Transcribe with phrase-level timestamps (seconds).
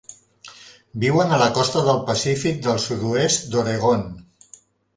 [1.03, 4.05] Viuen a la costa del Pacífic del sud-oest d'Oregon.